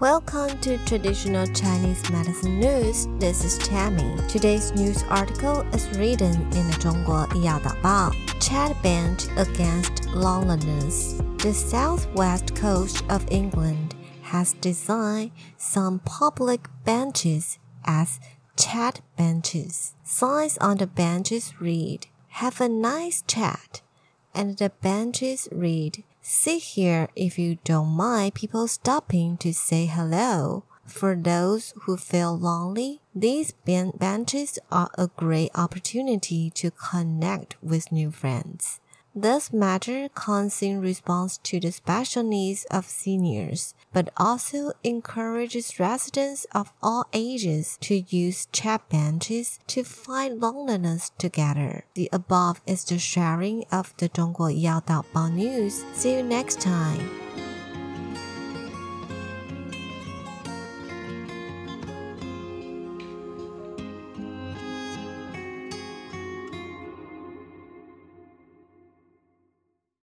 [0.00, 3.08] Welcome to Traditional Chinese Medicine News.
[3.18, 4.16] This is Tammy.
[4.28, 8.12] Today's news article is written in the 中国医药导报.
[8.38, 11.20] Chat bench against loneliness.
[11.38, 18.20] The southwest coast of England has designed some public benches as
[18.56, 19.94] chat benches.
[20.04, 22.06] Signs on the benches read,
[22.38, 23.82] Have a nice chat.
[24.32, 30.64] And the benches read, Sit here if you don't mind people stopping to say hello.
[30.84, 38.10] For those who feel lonely, these benches are a great opportunity to connect with new
[38.10, 38.78] friends.
[39.20, 46.46] This matter comes in response to the special needs of seniors, but also encourages residents
[46.54, 51.84] of all ages to use chat benches to fight loneliness together.
[51.94, 55.84] The above is the sharing of the Zhongguo Yao Daobao news.
[55.94, 57.27] See you next time.